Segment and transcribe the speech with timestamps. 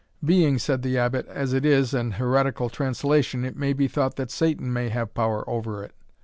[0.25, 4.31] "Being," said the Abbot, "as it is, an heretical translation, it may be thought that
[4.31, 5.93] Satan may have power over it."